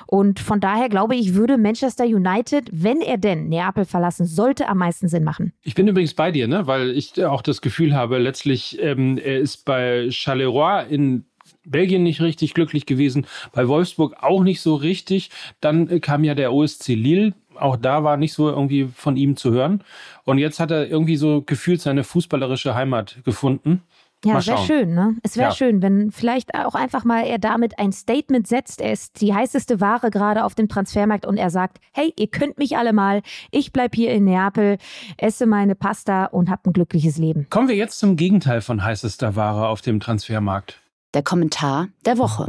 Und 0.07 0.39
von 0.39 0.59
daher 0.59 0.89
glaube 0.89 1.15
ich, 1.15 1.33
würde 1.33 1.57
Manchester 1.57 2.05
United, 2.05 2.69
wenn 2.71 3.01
er 3.01 3.17
denn 3.17 3.49
Neapel 3.49 3.85
verlassen 3.85 4.25
sollte, 4.25 4.67
am 4.67 4.77
meisten 4.77 5.07
Sinn 5.07 5.23
machen. 5.23 5.53
Ich 5.63 5.75
bin 5.75 5.87
übrigens 5.87 6.13
bei 6.13 6.31
dir, 6.31 6.47
ne? 6.47 6.67
weil 6.67 6.91
ich 6.91 7.23
auch 7.25 7.41
das 7.41 7.61
Gefühl 7.61 7.95
habe, 7.95 8.17
letztlich, 8.17 8.81
ähm, 8.81 9.17
er 9.17 9.39
ist 9.39 9.65
bei 9.65 10.09
Charleroi 10.11 10.85
in 10.89 11.25
Belgien 11.63 12.03
nicht 12.03 12.21
richtig 12.21 12.53
glücklich 12.53 12.85
gewesen, 12.85 13.25
bei 13.51 13.67
Wolfsburg 13.67 14.15
auch 14.21 14.43
nicht 14.43 14.61
so 14.61 14.75
richtig. 14.75 15.29
Dann 15.61 15.89
äh, 15.89 15.99
kam 15.99 16.23
ja 16.23 16.35
der 16.35 16.53
OSC 16.53 16.89
Lille, 16.89 17.33
auch 17.55 17.77
da 17.77 18.03
war 18.03 18.17
nicht 18.17 18.33
so 18.33 18.49
irgendwie 18.49 18.89
von 18.93 19.17
ihm 19.17 19.35
zu 19.35 19.51
hören. 19.51 19.83
Und 20.25 20.37
jetzt 20.37 20.59
hat 20.59 20.71
er 20.71 20.87
irgendwie 20.87 21.15
so 21.15 21.41
gefühlt 21.41 21.81
seine 21.81 22.03
fußballerische 22.03 22.75
Heimat 22.75 23.17
gefunden. 23.23 23.81
Ja, 24.23 24.45
wäre 24.45 24.57
schön, 24.59 24.93
ne? 24.93 25.15
Es 25.21 25.37
wäre 25.37 25.49
ja. 25.49 25.55
schön, 25.55 25.81
wenn 25.81 26.11
vielleicht 26.11 26.55
auch 26.55 26.73
einfach 26.73 27.03
mal 27.03 27.25
er 27.25 27.37
damit 27.37 27.77
ein 27.77 27.91
Statement 27.91 28.47
setzt. 28.47 28.81
Er 28.81 28.91
ist 28.91 29.21
die 29.21 29.33
heißeste 29.33 29.81
Ware 29.81 30.09
gerade 30.09 30.43
auf 30.43 30.55
dem 30.55 30.67
Transfermarkt 30.67 31.25
und 31.25 31.37
er 31.37 31.49
sagt, 31.49 31.79
hey, 31.93 32.13
ihr 32.17 32.27
könnt 32.27 32.57
mich 32.57 32.77
alle 32.77 32.93
mal. 32.93 33.21
Ich 33.51 33.71
bleib 33.71 33.93
hier 33.93 34.11
in 34.11 34.23
Neapel, 34.23 34.77
esse 35.17 35.45
meine 35.45 35.75
Pasta 35.75 36.25
und 36.25 36.49
hab 36.49 36.65
ein 36.65 36.73
glückliches 36.73 37.17
Leben. 37.17 37.47
Kommen 37.49 37.67
wir 37.67 37.75
jetzt 37.75 37.99
zum 37.99 38.15
Gegenteil 38.15 38.61
von 38.61 38.83
heißester 38.83 39.35
Ware 39.35 39.67
auf 39.67 39.81
dem 39.81 39.99
Transfermarkt. 39.99 40.79
Der 41.13 41.21
Kommentar 41.21 41.89
der 42.05 42.17
Woche. 42.17 42.47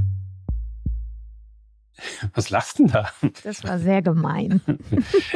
Was 2.35 2.51
lachst 2.51 2.79
denn 2.79 2.89
da? 2.89 3.11
Das 3.45 3.65
war 3.65 3.79
sehr 3.79 4.03
gemein. 4.03 4.61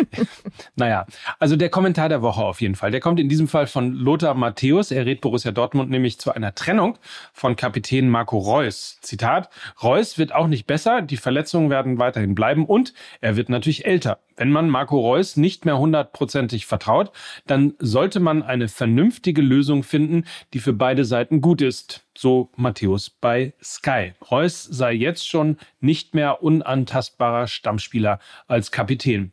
naja, 0.77 1.07
also 1.39 1.57
der 1.57 1.71
Kommentar 1.71 2.09
der 2.09 2.23
Woche 2.23 2.43
auf 2.43 2.61
jeden 2.61 2.75
Fall. 2.75 2.91
Der 2.91 3.01
kommt 3.01 3.21
in 3.21 3.29
diesem 3.29 3.49
Fall 3.49 3.67
von 3.67 3.93
Lothar 3.93 4.35
Matthäus. 4.35 4.91
Er 4.91 5.07
rät 5.07 5.21
Borussia 5.21 5.53
Dortmund 5.53 5.91
nämlich 5.91 6.19
zu 6.19 6.33
einer 6.33 6.55
Trennung 6.55 6.99
von 7.33 7.57
Kapitän 7.57 8.09
Marco 8.09 8.39
Reus. 8.39 8.99
Zitat, 9.01 9.49
Reus 9.83 10.19
wird 10.19 10.33
auch 10.35 10.47
nicht 10.47 10.67
besser, 10.67 11.03
die 11.03 11.17
Verletzungen 11.17 11.71
werden 11.71 11.99
weiterhin 11.99 12.35
bleiben 12.35 12.67
und 12.67 12.95
er 13.21 13.37
wird 13.37 13.49
natürlich 13.49 13.87
älter. 13.87 14.19
Wenn 14.37 14.51
man 14.51 14.71
Marco 14.71 14.99
Reus 14.99 15.37
nicht 15.37 15.65
mehr 15.65 15.79
hundertprozentig 15.79 16.67
vertraut, 16.67 17.13
dann 17.47 17.75
sollte 17.79 18.21
man 18.21 18.43
eine 18.43 18.69
vernünftige 18.69 19.43
Lösung 19.43 19.83
finden, 19.83 20.25
die 20.55 20.61
für 20.61 20.73
beide 20.73 21.05
Seiten 21.05 21.41
gut 21.41 21.61
ist. 21.61 22.07
So 22.17 22.51
Matthäus 22.57 23.09
bei 23.09 23.55
Sky. 23.63 24.13
Reus 24.31 24.65
sei 24.65 24.93
jetzt 24.93 25.29
schon 25.29 25.59
nicht 25.81 26.15
mehr 26.15 26.43
unantastbarer 26.43 27.47
Stammspieler 27.47 28.19
als 28.47 28.71
Kapitän. 28.71 29.33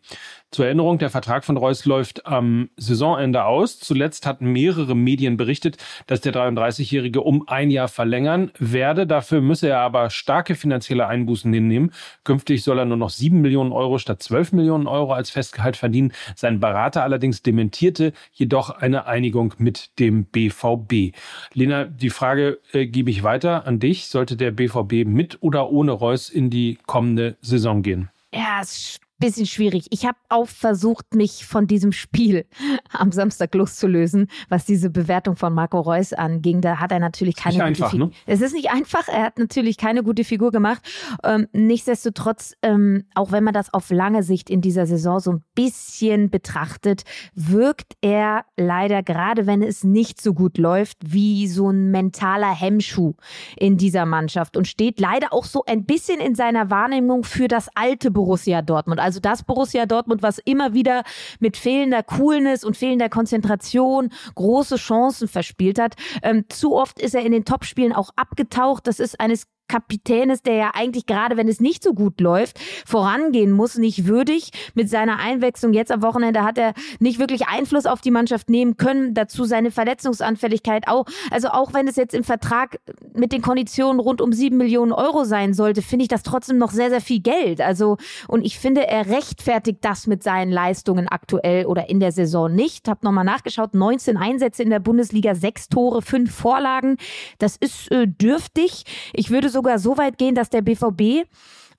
Zur 0.50 0.66
Erinnerung, 0.66 0.98
der 0.98 1.10
Vertrag 1.10 1.44
von 1.44 1.58
Reus 1.58 1.84
läuft 1.84 2.26
am 2.26 2.70
Saisonende 2.78 3.44
aus. 3.44 3.80
Zuletzt 3.80 4.26
hatten 4.26 4.54
mehrere 4.54 4.96
Medien 4.96 5.36
berichtet, 5.36 5.76
dass 6.08 6.22
der 6.22 6.34
33-Jährige 6.34 7.20
um 7.20 7.46
ein 7.50 7.70
Jahr 7.70 7.90
verlängern 7.90 8.52
werde. 8.58 9.06
Dafür 9.06 9.42
müsse 9.42 9.68
er 9.68 9.82
aber 9.82 10.10
starke 10.10 10.56
finanzielle 10.56 11.06
Einbußen 11.06 11.52
hinnehmen. 11.52 11.92
Künftig 12.24 12.64
soll 12.64 12.80
er 12.80 12.86
nur 12.86 12.96
noch 12.96 13.10
7 13.10 13.42
Millionen 13.42 13.74
Euro 13.74 13.98
statt 13.98 14.24
12 14.24 14.54
Millionen 14.54 14.88
Euro 14.88 15.12
als 15.12 15.32
Festgehalt 15.32 15.76
verdienen. 15.76 16.14
Sein 16.38 16.62
Berater 16.62 17.04
allerdings 17.04 17.44
dementierte 17.44 18.14
jedoch 18.32 18.70
eine 18.70 19.06
Einigung 19.06 19.54
mit 19.58 20.00
dem 20.00 20.24
BVB. 20.24 21.14
Lena, 21.54 21.84
die 21.84 22.10
Frage 22.10 22.60
äh, 22.72 22.88
gebe 22.88 23.12
ich 23.12 23.22
weiter 23.22 23.68
an 23.68 23.80
dich. 23.80 24.08
Sollte 24.08 24.38
der 24.38 24.52
BVB 24.52 25.06
mit 25.06 25.40
oder 25.42 25.70
ohne 25.72 25.92
Reus 25.92 26.30
in 26.30 26.50
die 26.50 26.78
kommende 26.86 27.36
Saison 27.42 27.84
gehen? 27.84 28.10
Ja, 28.34 28.60
es 28.62 29.00
bisschen 29.20 29.46
schwierig. 29.46 29.88
Ich 29.90 30.06
habe 30.06 30.18
auch 30.30 30.48
versucht, 30.48 31.16
mich 31.16 31.46
von 31.46 31.68
diesem 31.68 31.92
Spiel 31.92 32.46
am 32.92 33.12
Samstag 33.12 33.54
loszulösen, 33.56 34.28
was 34.50 34.66
diese 34.66 34.90
Bewertung 34.90 35.36
von 35.36 35.54
Marco 35.54 35.80
Reus 35.80 36.14
anging. 36.14 36.62
Da 36.62 36.80
hat 36.80 36.92
er 36.92 37.00
natürlich 37.00 37.36
keine 37.36 37.56
nicht 37.56 37.64
einfach, 37.64 37.92
Figur. 37.92 38.08
Ne? 38.08 38.14
Es 38.26 38.42
ist 38.42 38.54
nicht 38.54 38.72
einfach. 38.72 39.08
Er 39.08 39.24
hat 39.24 39.40
natürlich 39.40 39.78
keine 39.78 40.04
gute 40.04 40.24
Figur 40.24 40.52
gemacht. 40.52 40.82
Ähm, 41.24 41.48
nichtsdestotrotz, 41.54 42.54
ähm, 42.62 43.06
auch 43.16 43.32
wenn 43.32 43.44
man 43.44 43.54
das 43.54 43.74
auf 43.74 43.90
lange 43.90 44.24
Sicht 44.24 44.50
in 44.50 44.62
dieser 44.62 44.86
Saison 44.86 45.20
so 45.20 45.32
ein 45.32 45.44
bisschen 45.56 46.30
betrachtet, 46.30 47.04
wirkt 47.34 47.94
er 48.02 48.46
leider 48.56 49.04
gerade, 49.04 49.48
wenn 49.48 49.62
es 49.62 49.84
nicht 49.84 50.22
so 50.22 50.34
gut 50.34 50.58
läuft, 50.58 50.98
wie 51.06 51.48
so 51.48 51.70
ein 51.70 51.92
mentaler 51.92 52.54
Hemmschuh 52.54 53.14
in 53.56 53.78
dieser 53.78 54.06
Mannschaft 54.06 54.58
und 54.58 54.68
steht 54.68 55.00
leider 55.00 55.34
auch 55.34 55.46
so 55.46 55.64
ein 55.66 55.86
bisschen 55.86 56.20
in 56.20 56.36
seiner 56.36 56.70
Wahrnehmung 56.70 57.24
für 57.24 57.48
das 57.48 57.70
alte 57.76 58.12
Borussia 58.12 58.62
Dortmund 58.62 59.00
Also 59.08 59.22
das 59.22 59.42
Borussia 59.42 59.86
Dortmund, 59.86 60.22
was 60.22 60.38
immer 60.38 60.74
wieder 60.74 61.04
mit 61.40 61.56
fehlender 61.56 62.04
Coolness 62.04 62.66
und 62.66 62.76
fehlender 62.76 63.08
Konzentration 63.08 64.10
große 64.36 64.76
Chancen 64.76 65.30
verspielt 65.30 65.80
hat. 65.80 65.96
Ähm, 66.24 66.44
zu 66.50 66.76
oft 66.76 67.00
ist 67.00 67.16
er 67.16 67.22
in 67.22 67.32
den 67.32 67.46
Topspielen 67.46 67.94
auch 67.94 68.10
abgetaucht. 68.18 68.86
Das 68.86 69.00
ist 69.00 69.18
eines 69.22 69.48
Kapitän 69.68 70.30
ist, 70.30 70.46
der 70.46 70.56
ja 70.56 70.72
eigentlich 70.74 71.06
gerade, 71.06 71.38
wenn 71.38 71.48
es 71.48 71.60
nicht 71.60 71.84
so 71.84 71.94
gut 71.94 72.22
läuft, 72.22 72.60
vorangehen 72.86 73.52
muss, 73.52 73.78
nicht 73.78 74.08
würdig. 74.08 74.52
Mit 74.74 74.90
seiner 74.90 75.20
Einwechslung 75.20 75.74
jetzt 75.74 75.92
am 75.92 76.02
Wochenende 76.02 76.44
hat 76.44 76.58
er 76.58 76.74
nicht 77.00 77.20
wirklich 77.20 77.48
Einfluss 77.48 77.86
auf 77.86 78.02
die 78.02 78.12
Mannschaft 78.12 78.50
nehmen 78.50 78.78
können. 78.78 79.14
Dazu 79.14 79.46
seine 79.46 79.72
Verletzungsanfälligkeit 79.72 80.88
auch. 80.88 81.06
Also 81.32 81.50
auch 81.50 81.74
wenn 81.74 81.88
es 81.88 81.96
jetzt 81.96 82.14
im 82.14 82.24
Vertrag 82.24 82.80
mit 83.14 83.32
den 83.32 83.42
Konditionen 83.42 84.00
rund 84.00 84.22
um 84.22 84.32
sieben 84.32 84.58
Millionen 84.58 84.92
Euro 84.92 85.26
sein 85.26 85.54
sollte, 85.54 85.82
finde 85.82 86.04
ich 86.04 86.10
das 86.10 86.24
trotzdem 86.24 86.58
noch 86.58 86.72
sehr, 86.72 86.90
sehr 86.90 87.02
viel 87.02 87.20
Geld. 87.20 87.62
Also, 87.62 87.98
und 88.28 88.46
ich 88.46 88.60
finde, 88.60 88.88
er 88.88 89.08
rechtfertigt 89.08 89.80
das 89.82 90.08
mit 90.08 90.24
seinen 90.24 90.52
Leistungen 90.52 91.08
aktuell 91.08 91.66
oder 91.66 91.90
in 91.90 92.00
der 92.00 92.12
Saison 92.12 92.54
nicht. 92.54 92.88
Hab 92.88 93.04
nochmal 93.04 93.26
nachgeschaut. 93.26 93.74
19 93.74 94.18
Einsätze 94.18 94.64
in 94.64 94.70
der 94.70 94.80
Bundesliga, 94.80 95.36
sechs 95.36 95.70
Tore, 95.70 96.02
fünf 96.02 96.34
Vorlagen. 96.34 96.98
Das 97.40 97.58
ist 97.58 97.92
äh, 97.92 98.08
dürftig. 98.08 98.84
Ich 99.14 99.30
würde 99.30 99.50
so 99.50 99.57
sogar 99.58 99.80
so 99.80 99.98
weit 99.98 100.20
gehen, 100.20 100.36
dass 100.36 100.52
der 100.52 100.62
BVB 100.62 101.28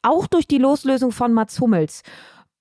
auch 0.02 0.26
durch 0.26 0.48
die 0.48 0.58
Loslösung 0.58 1.12
von 1.12 1.32
Mats 1.32 1.60
Hummels 1.60 2.02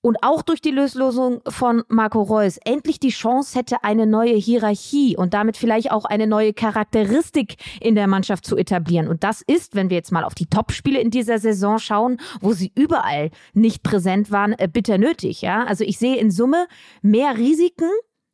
und 0.01 0.17
auch 0.21 0.43
durch 0.43 0.61
die 0.61 0.69
Loslösung 0.71 1.41
von 1.47 1.83
Marco 1.87 2.21
Reus 2.21 2.57
endlich 2.63 2.99
die 2.99 3.09
Chance 3.09 3.57
hätte, 3.57 3.83
eine 3.83 4.05
neue 4.05 4.35
Hierarchie 4.35 5.17
und 5.17 5.33
damit 5.33 5.57
vielleicht 5.57 5.91
auch 5.91 6.05
eine 6.05 6.27
neue 6.27 6.53
Charakteristik 6.53 7.55
in 7.81 7.95
der 7.95 8.07
Mannschaft 8.07 8.45
zu 8.45 8.57
etablieren. 8.57 9.07
Und 9.07 9.23
das 9.23 9.41
ist, 9.41 9.75
wenn 9.75 9.89
wir 9.89 9.97
jetzt 9.97 10.11
mal 10.11 10.23
auf 10.23 10.35
die 10.35 10.45
Topspiele 10.45 11.01
in 11.01 11.09
dieser 11.09 11.39
Saison 11.39 11.79
schauen, 11.79 12.21
wo 12.41 12.53
sie 12.53 12.71
überall 12.75 13.31
nicht 13.53 13.81
präsent 13.81 14.29
waren, 14.31 14.53
äh, 14.53 14.69
bitter 14.71 14.99
nötig. 14.99 15.41
Ja, 15.41 15.63
also 15.63 15.83
ich 15.83 15.97
sehe 15.97 16.17
in 16.17 16.29
Summe 16.29 16.67
mehr 17.01 17.35
Risiken 17.35 17.89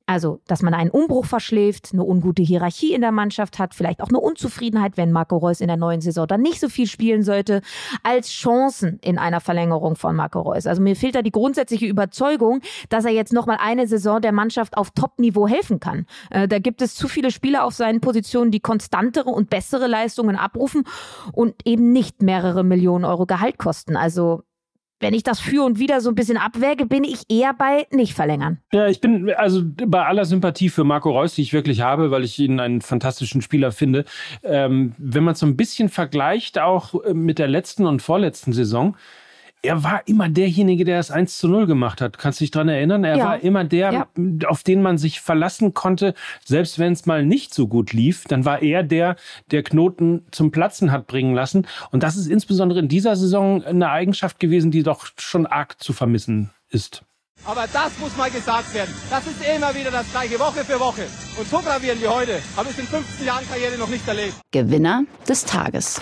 also, 0.06 0.42
dass 0.48 0.62
man 0.62 0.74
einen 0.74 0.90
Umbruch 0.90 1.26
verschläft, 1.26 1.92
eine 1.94 2.04
ungute 2.04 2.44
Hierarchie 2.44 2.94
in 2.94 3.00
der 3.00 3.14
Mannschaft 3.14 3.58
hat, 3.58 3.74
vielleicht 3.74 4.02
auch 4.02 4.10
eine 4.10 4.20
Unzufriedenheit, 4.20 4.98
wenn 4.98 5.14
Marco 5.14 5.38
Reus 5.38 5.62
in 5.62 5.68
der 5.68 5.78
neuen 5.78 6.02
Saison 6.02 6.28
dann 6.28 6.42
nicht 6.42 6.60
so 6.60 6.68
viel 6.68 6.88
spielen 6.88 7.24
sollte, 7.24 7.62
als 8.04 8.30
Chancen 8.30 9.00
in 9.02 9.18
einer 9.18 9.40
Verlängerung 9.40 9.96
von 9.96 10.16
Marco 10.18 10.42
Reus. 10.42 10.68
Also 10.68 10.82
mir 10.82 10.98
fehlt 10.98 11.16
da 11.16 11.22
die 11.22 11.32
grundsätzliche 11.32 11.86
Überzeugung, 11.86 12.60
dass 12.90 13.06
er 13.06 13.12
jetzt 13.12 13.32
nochmal 13.32 13.58
eine 13.62 13.88
Saison 13.88 14.22
der 14.22 14.34
Mannschaft 14.34 14.76
auf 14.76 14.92
Top-Niveau 14.92 15.48
helfen 15.48 15.80
kann. 15.80 16.06
Äh, 16.32 16.50
da 16.50 16.60
gibt 16.60 16.82
es 16.82 16.96
zu 16.96 17.08
viele 17.08 17.32
Spieler 17.32 17.64
auf 17.64 17.74
seinen 17.74 18.02
Positionen, 18.02 18.52
die 18.52 18.60
konstantere 18.60 19.30
und 19.30 19.50
bessere 19.50 19.88
Leistungen 19.88 20.36
abrufen 20.36 20.84
und 21.32 21.56
eben 21.66 21.94
nicht 21.94 22.22
mehrere 22.22 22.66
Millionen 22.66 23.06
Euro 23.06 23.26
Gehalt 23.26 23.58
kosten. 23.58 23.96
Also 23.96 24.44
wenn 25.04 25.14
ich 25.14 25.22
das 25.22 25.40
für 25.40 25.64
und 25.64 25.78
wieder 25.78 26.02
so 26.02 26.10
ein 26.10 26.16
bisschen 26.16 26.38
abwäge, 26.38 26.88
bin 26.88 27.04
ich 27.04 27.24
eher 27.30 27.54
bei 27.54 27.86
nicht 27.92 28.14
verlängern. 28.14 28.58
Ja, 28.72 28.88
ich 28.88 29.02
bin 29.02 29.30
also 29.32 29.62
bei 29.64 30.06
aller 30.06 30.26
Sympathie 30.26 30.70
für 30.70 30.84
Marco 30.84 31.12
Reus, 31.12 31.36
die 31.36 31.42
ich 31.42 31.54
wirklich 31.54 31.82
habe, 31.82 32.10
weil 32.10 32.24
ich 32.24 32.40
ihn 32.40 32.60
einen 32.60 32.82
fantastischen 32.82 33.42
Spieler 33.42 33.72
finde. 33.72 34.06
Ähm, 34.44 34.96
wenn 34.98 35.24
man 35.24 35.34
es 35.34 35.40
so 35.40 35.46
ein 35.46 35.58
bisschen 35.58 35.90
vergleicht, 35.90 36.58
auch 36.58 37.04
äh, 37.04 37.14
mit 37.14 37.38
der 37.38 37.48
letzten 37.48 37.86
und 37.86 38.02
vorletzten 38.02 38.54
Saison, 38.54 38.96
er 39.64 39.84
war 39.84 40.02
immer 40.08 40.30
derjenige, 40.30 40.84
der 40.84 40.98
das 40.98 41.10
1 41.10 41.38
zu 41.38 41.48
0 41.48 41.66
gemacht 41.66 42.02
hat. 42.02 42.18
Kannst 42.18 42.40
du 42.40 42.44
dich 42.44 42.52
dran 42.52 42.68
erinnern? 42.68 43.04
Er 43.06 43.18
ja. 43.18 43.26
war 43.26 43.40
immer 43.40 43.64
der, 43.64 43.94
ja. 43.94 44.08
auf 44.48 44.62
den 44.64 44.82
man 44.82 44.98
sich 44.98 45.22
verlassen 45.22 45.74
konnte, 45.74 46.14
selbst 46.44 46.80
wenn 46.80 46.94
es 46.94 47.06
mal 47.06 47.26
nicht 47.26 47.54
so 47.54 47.68
gut 47.68 47.94
lief, 47.94 48.26
dann 48.26 48.44
war 48.46 48.62
er 48.62 48.84
der, 48.84 49.16
der 49.52 49.64
Knoten 49.64 50.26
zum 50.32 50.52
Platzen 50.52 50.92
hat 50.92 51.08
bringen 51.08 51.34
lassen. 51.34 51.66
Und 51.92 52.04
das 52.04 52.18
ist 52.18 52.28
insbesondere 52.28 52.80
in 52.80 52.90
dieser 52.90 53.16
Saison 53.16 53.64
eine 53.64 53.90
Eigenschaft 53.90 54.40
gewesen, 54.40 54.70
die 54.70 54.84
doch 54.84 55.08
schon 55.18 55.48
arg 55.48 55.82
zu 55.82 55.94
vermissen 55.94 56.50
ist. 56.70 57.04
Aber 57.46 57.66
das 57.72 57.98
muss 58.00 58.16
mal 58.18 58.30
gesagt 58.30 58.74
werden. 58.74 58.94
Das 59.10 59.26
ist 59.26 59.42
immer 59.44 59.74
wieder 59.74 59.92
das 59.92 60.10
gleiche, 60.12 60.40
Woche 60.40 60.64
für 60.64 60.80
Woche. 60.80 61.04
Und 61.38 61.48
so 61.50 61.60
gravieren 61.60 62.00
wie 62.02 62.08
heute 62.08 62.40
habe 62.56 62.70
ich 62.70 62.78
in 62.78 62.86
15 62.86 63.26
Jahren 63.26 63.48
Karriere 63.50 63.78
noch 63.78 63.90
nicht 63.90 64.08
erlebt. 64.08 64.36
Gewinner 64.52 65.04
des 65.28 65.44
Tages. 65.46 66.02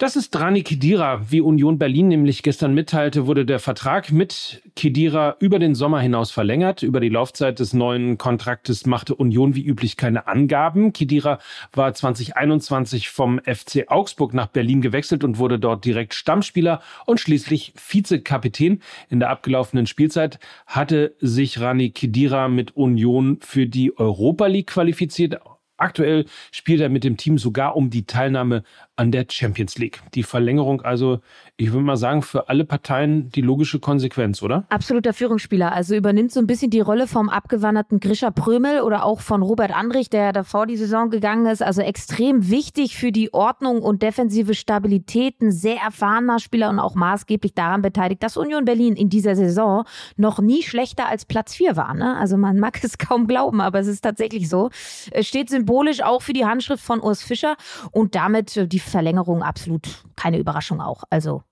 Das 0.00 0.16
ist 0.16 0.34
Rani 0.40 0.62
Kedira. 0.62 1.30
Wie 1.30 1.42
Union 1.42 1.78
Berlin 1.78 2.08
nämlich 2.08 2.42
gestern 2.42 2.72
mitteilte, 2.72 3.26
wurde 3.26 3.44
der 3.44 3.58
Vertrag 3.58 4.10
mit 4.10 4.62
Kedira 4.74 5.36
über 5.40 5.58
den 5.58 5.74
Sommer 5.74 6.00
hinaus 6.00 6.30
verlängert. 6.30 6.82
Über 6.82 7.00
die 7.00 7.10
Laufzeit 7.10 7.58
des 7.58 7.74
neuen 7.74 8.16
Kontraktes 8.16 8.86
machte 8.86 9.14
Union 9.14 9.54
wie 9.54 9.62
üblich 9.62 9.98
keine 9.98 10.26
Angaben. 10.26 10.94
Kedira 10.94 11.38
war 11.74 11.92
2021 11.92 13.10
vom 13.10 13.40
FC 13.40 13.88
Augsburg 13.88 14.32
nach 14.32 14.46
Berlin 14.46 14.80
gewechselt 14.80 15.22
und 15.22 15.36
wurde 15.36 15.58
dort 15.58 15.84
direkt 15.84 16.14
Stammspieler 16.14 16.80
und 17.04 17.20
schließlich 17.20 17.74
Vizekapitän. 17.76 18.80
In 19.10 19.20
der 19.20 19.28
abgelaufenen 19.28 19.84
Spielzeit 19.84 20.38
hatte 20.64 21.14
sich 21.18 21.60
Rani 21.60 21.90
Kedira 21.90 22.48
mit 22.48 22.74
Union 22.74 23.36
für 23.42 23.66
die 23.66 23.98
Europa 23.98 24.46
League 24.46 24.68
qualifiziert. 24.68 25.38
Aktuell 25.80 26.26
spielt 26.52 26.82
er 26.82 26.90
mit 26.90 27.04
dem 27.04 27.16
Team 27.16 27.38
sogar 27.38 27.74
um 27.74 27.88
die 27.88 28.04
Teilnahme 28.04 28.64
an 29.00 29.12
der 29.12 29.24
Champions 29.30 29.78
League. 29.78 30.02
Die 30.14 30.22
Verlängerung 30.22 30.82
also, 30.82 31.20
ich 31.56 31.72
würde 31.72 31.84
mal 31.84 31.96
sagen, 31.96 32.20
für 32.20 32.50
alle 32.50 32.66
Parteien 32.66 33.30
die 33.30 33.40
logische 33.40 33.80
Konsequenz, 33.80 34.42
oder? 34.42 34.66
Absoluter 34.68 35.14
Führungsspieler. 35.14 35.72
Also 35.72 35.94
übernimmt 35.94 36.32
so 36.32 36.38
ein 36.38 36.46
bisschen 36.46 36.70
die 36.70 36.80
Rolle 36.80 37.06
vom 37.06 37.30
abgewanderten 37.30 37.98
Grisha 37.98 38.30
Prömel 38.30 38.82
oder 38.82 39.06
auch 39.06 39.20
von 39.20 39.40
Robert 39.40 39.74
Andrich, 39.74 40.10
der 40.10 40.34
davor 40.34 40.66
die 40.66 40.76
Saison 40.76 41.08
gegangen 41.08 41.46
ist. 41.46 41.62
Also 41.62 41.80
extrem 41.80 42.50
wichtig 42.50 42.98
für 42.98 43.10
die 43.10 43.32
Ordnung 43.32 43.80
und 43.80 44.02
defensive 44.02 44.52
Stabilität. 44.52 45.40
Ein 45.40 45.50
sehr 45.50 45.78
erfahrener 45.78 46.38
Spieler 46.38 46.68
und 46.68 46.78
auch 46.78 46.94
maßgeblich 46.94 47.54
daran 47.54 47.80
beteiligt, 47.80 48.22
dass 48.22 48.36
Union 48.36 48.66
Berlin 48.66 48.96
in 48.96 49.08
dieser 49.08 49.34
Saison 49.34 49.84
noch 50.18 50.40
nie 50.40 50.62
schlechter 50.62 51.08
als 51.08 51.24
Platz 51.24 51.54
4 51.54 51.74
war. 51.74 51.94
Ne? 51.94 52.18
Also 52.18 52.36
man 52.36 52.58
mag 52.58 52.78
es 52.84 52.98
kaum 52.98 53.26
glauben, 53.26 53.62
aber 53.62 53.78
es 53.78 53.86
ist 53.86 54.02
tatsächlich 54.02 54.50
so. 54.50 54.68
Es 55.10 55.26
steht 55.26 55.48
symbolisch 55.48 56.02
auch 56.02 56.20
für 56.20 56.34
die 56.34 56.44
Handschrift 56.44 56.84
von 56.84 57.00
Urs 57.00 57.22
Fischer 57.22 57.56
und 57.92 58.14
damit 58.14 58.58
äh, 58.58 58.66
die 58.66 58.89
Verlängerung 58.90 59.42
absolut 59.42 60.04
keine 60.16 60.38
Überraschung 60.38 60.80
auch. 60.80 61.04
Also 61.10 61.42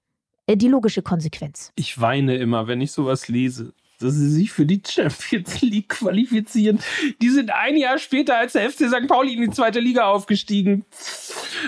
äh, 0.46 0.56
die 0.56 0.68
logische 0.68 1.02
Konsequenz. 1.02 1.72
Ich 1.76 2.00
weine 2.00 2.36
immer, 2.36 2.66
wenn 2.66 2.80
ich 2.80 2.92
sowas 2.92 3.28
lese 3.28 3.72
dass 4.00 4.14
sie 4.14 4.30
sich 4.30 4.52
für 4.52 4.64
die 4.64 4.80
Champions 4.86 5.60
League 5.60 5.88
qualifizieren. 5.88 6.78
Die 7.20 7.28
sind 7.30 7.50
ein 7.50 7.76
Jahr 7.76 7.98
später 7.98 8.36
als 8.36 8.52
der 8.52 8.70
FC 8.70 8.88
St. 8.88 9.08
Pauli 9.08 9.34
in 9.34 9.42
die 9.42 9.50
zweite 9.50 9.80
Liga 9.80 10.06
aufgestiegen. 10.06 10.84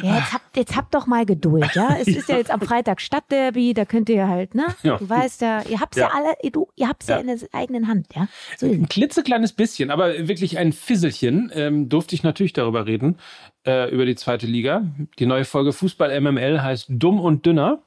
Ja, 0.03 0.19
jetzt 0.19 0.33
habt, 0.33 0.57
jetzt 0.57 0.77
habt 0.77 0.95
doch 0.95 1.07
mal 1.07 1.27
Geduld, 1.27 1.75
ja. 1.75 1.97
Es 2.01 2.07
ist 2.09 2.29
ja 2.29 2.37
jetzt 2.37 2.51
am 2.51 2.61
Freitag 2.61 3.01
Stadtderby, 3.01 3.75
da 3.75 3.85
könnt 3.85 4.09
ihr 4.09 4.29
halt, 4.29 4.55
ne? 4.55 4.67
Ja. 4.83 4.99
Du 4.99 5.09
weißt 5.09 5.41
ja, 5.43 5.63
ihr 5.63 5.81
habt's 5.81 5.97
ja, 5.97 6.09
ja 6.09 6.15
alle, 6.15 6.51
du, 6.51 6.69
ihr 6.77 6.89
habt's 6.89 7.09
ja. 7.09 7.17
ja. 7.17 7.21
in 7.21 7.27
der 7.27 7.39
eigenen 7.53 7.89
Hand, 7.89 8.07
ja. 8.15 8.29
So 8.57 8.67
ein 8.67 8.89
klitzekleines 8.89 9.53
bisschen, 9.53 9.91
aber 9.91 10.29
wirklich 10.29 10.59
ein 10.59 10.73
Fisselchen 10.73 11.51
ähm, 11.55 11.89
durfte 11.89 12.15
ich 12.15 12.23
natürlich 12.23 12.53
darüber 12.53 12.87
reden, 12.87 13.19
äh, 13.67 13.91
über 13.91 14.07
die 14.07 14.15
zweite 14.15 14.47
Liga. 14.47 14.85
Die 15.19 15.27
neue 15.27 15.45
Folge 15.45 15.73
Fußball 15.73 16.19
MML 16.21 16.63
heißt 16.63 16.87
Dumm 16.89 17.21
und 17.21 17.45
Dünner. 17.45 17.83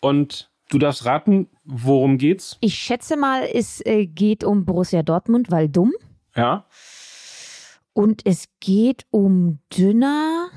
Und 0.00 0.48
Du 0.70 0.78
darfst 0.78 1.04
raten, 1.06 1.48
worum 1.64 2.18
geht's? 2.18 2.58
Ich 2.60 2.74
schätze 2.74 3.16
mal, 3.16 3.48
es 3.52 3.80
äh, 3.86 4.06
geht 4.06 4.44
um 4.44 4.64
Borussia 4.66 5.02
Dortmund, 5.02 5.50
weil 5.50 5.68
dumm. 5.68 5.94
Ja. 6.36 6.66
Und 7.94 8.20
es 8.26 8.44
geht 8.60 9.06
um 9.10 9.58
dünner, 9.76 10.50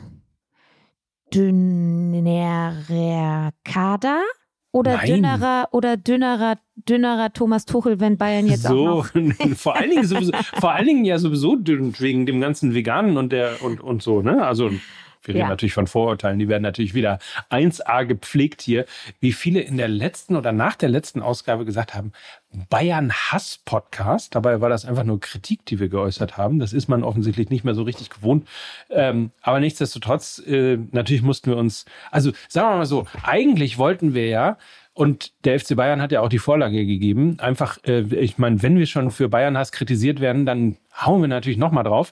dünnerer 1.34 2.72
Kader 3.63 4.22
oder 4.72 4.98
Nein. 4.98 5.08
dünnerer 5.08 5.70
oder 5.72 5.96
dünnerer 5.98 6.58
dünnerer 6.75 7.32
Thomas 7.34 7.65
Tuchel, 7.65 8.00
wenn 8.00 8.18
Bayern 8.18 8.48
jetzt 8.48 8.63
so, 8.63 8.88
auch 8.88 9.13
noch 9.13 9.34
vor 9.56 9.75
allen 9.75 9.91
Dingen 9.91 10.06
sowieso, 10.06 10.32
vor 10.60 10.72
allen 10.72 10.88
Dingen 10.88 11.06
ja 11.06 11.20
sowieso 11.20 11.56
dünn 11.56 11.94
wegen 12.00 12.25
dem 12.25 12.41
ganzen 12.41 12.74
Veganen 12.74 13.18
und 13.18 13.32
der 13.32 13.62
und 13.63 13.82
und 13.82 14.01
so, 14.01 14.22
ne? 14.22 14.46
Also 14.46 14.72
wir 15.24 15.36
reden 15.36 15.44
ja. 15.44 15.50
natürlich 15.50 15.74
von 15.74 15.88
Vorurteilen, 15.88 16.40
die 16.40 16.48
werden 16.48 16.63
natürlich 16.63 16.94
wieder 16.94 17.20
1a 17.50 18.06
gepflegt 18.06 18.62
hier. 18.62 18.86
Wie 19.20 19.34
viele 19.34 19.62
in 19.62 19.78
der 19.78 19.88
letzten 19.88 20.36
oder 20.36 20.51
nach 20.51 20.75
der 20.75 20.90
letzten 20.90 21.22
Ausgabe 21.22 21.66
gesagt 21.66 21.94
haben, 21.94 22.12
Bayern 22.70 23.13
Hass 23.13 23.60
Podcast. 23.63 24.36
Dabei 24.36 24.60
war 24.60 24.70
das 24.70 24.86
einfach 24.86 25.04
nur 25.04 25.20
Kritik, 25.20 25.66
die 25.66 25.80
wir 25.80 25.90
geäußert 25.90 26.38
haben. 26.38 26.60
Das 26.60 26.74
ist 26.74 26.88
man 26.88 27.04
offensichtlich 27.04 27.50
nicht 27.50 27.63
mehr 27.63 27.75
so 27.75 27.84
richtig 27.84 28.10
gewohnt. 28.10 28.48
Ähm, 28.90 29.32
aber 29.42 29.60
nichtsdestotrotz, 29.60 30.40
äh, 30.46 30.78
natürlich 30.92 31.22
mussten 31.22 31.51
wir 31.51 31.58
uns, 31.58 31.86
also 32.12 32.32
sagen 32.50 32.70
wir 32.70 32.78
mal 32.78 32.86
so, 32.86 33.08
eigentlich 33.24 33.78
wollten 33.78 34.13
wir 34.13 34.28
ja 34.28 34.58
und 34.94 35.32
der 35.46 35.58
FC 35.58 35.75
Bayern 35.75 36.01
hat 36.01 36.12
ja 36.12 36.20
auch 36.20 36.30
die 36.30 36.40
Vorlage 36.40 36.86
gegeben. 36.86 37.40
Einfach, 37.40 37.78
äh, 37.86 38.01
ich 38.01 38.38
meine, 38.38 38.62
wenn 38.62 38.78
wir 38.78 38.86
schon 38.86 39.12
für 39.12 39.30
Bayern 39.30 39.58
Hass 39.58 39.72
kritisiert 39.72 40.20
werden, 40.20 40.46
dann 40.46 40.78
hauen 41.00 41.22
wir 41.22 41.30
natürlich 41.30 41.58
nochmal 41.58 41.86
drauf. 41.86 42.12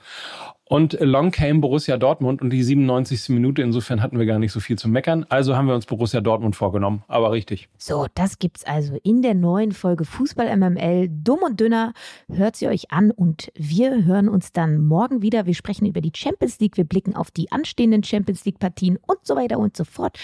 Und 0.70 0.98
long 1.02 1.32
came 1.32 1.62
Borussia 1.62 1.98
Dortmund 1.98 2.44
und 2.44 2.52
die 2.52 2.62
97. 2.62 3.30
Minute. 3.30 3.64
Insofern 3.64 4.04
hatten 4.04 4.20
wir 4.20 4.28
gar 4.28 4.38
nicht 4.38 4.52
so 4.52 4.60
viel 4.60 4.78
zu 4.78 4.88
meckern. 4.88 5.26
Also 5.28 5.56
haben 5.56 5.68
wir 5.68 5.74
uns 5.74 5.88
Borussia 5.88 6.22
Dortmund 6.22 6.56
vorgenommen. 6.56 7.02
Aber 7.08 7.32
richtig. 7.32 7.70
So, 7.80 8.06
das 8.14 8.38
gibt's 8.38 8.66
also 8.66 8.96
in 9.02 9.24
der 9.24 9.34
neuen 9.34 9.72
Folge 9.72 10.06
Fußball 10.06 10.56
MML. 10.56 11.10
Dumm 11.10 11.40
und 11.40 11.60
dünner. 11.60 11.94
Hört 12.32 12.56
sie 12.56 12.68
euch 12.68 12.92
an 12.92 13.10
und 13.10 13.52
wir 13.56 14.06
hören 14.06 14.30
uns 14.30 14.52
dann 14.52 14.86
morgen 14.86 15.24
wieder. 15.24 15.48
Wir 15.48 15.56
sprechen 15.56 15.88
über 15.88 16.02
die 16.02 16.12
Champions 16.16 16.60
League. 16.60 16.78
Wir 16.78 16.84
blicken 16.84 17.16
auf 17.16 17.32
die 17.32 17.52
anstehenden 17.52 18.04
Champions 18.04 18.46
League 18.46 18.60
Partien 18.60 19.00
und 19.08 19.18
so 19.24 19.36
weiter 19.36 19.58
und 19.58 19.76
so 19.76 19.86
fort. 19.86 20.20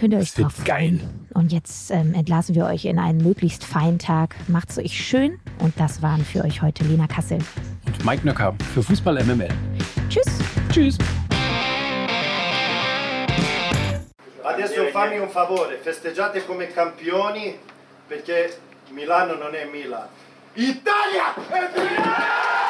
Könnt 0.00 0.14
ihr 0.14 0.18
euch 0.18 0.30
Das 0.30 0.38
wird 0.38 0.46
drauf 0.48 0.64
geil. 0.64 0.98
Und 1.34 1.52
jetzt 1.52 1.90
ähm, 1.90 2.14
entlassen 2.14 2.54
wir 2.54 2.64
euch 2.64 2.86
in 2.86 2.98
einen 2.98 3.22
möglichst 3.22 3.64
feinen 3.64 3.98
Tag. 3.98 4.34
Macht's 4.48 4.78
euch 4.78 4.94
schön. 4.94 5.38
Und 5.58 5.78
das 5.78 6.00
waren 6.00 6.24
für 6.24 6.42
euch 6.42 6.62
heute 6.62 6.84
Lena 6.84 7.06
Kassel. 7.06 7.38
Und 7.84 8.04
Mike 8.06 8.24
Nöcker 8.24 8.54
für 8.72 8.82
Fußball 8.82 9.22
MML. 9.22 9.50
Tschüss. 10.08 10.24
Tschüss. 10.72 10.96
Adesso 14.42 14.86
fammi 14.90 15.18
un 15.18 15.28
favore, 15.28 15.76
festeggiate 15.82 16.46
come 16.46 16.68
campioni 16.68 17.58
perché 18.08 18.56
Milano 18.94 19.34
non 19.34 19.54
è 19.54 19.66
Milan. 19.70 20.08
Italia 20.54 21.34
è 21.50 21.78
Milan! 21.78 22.69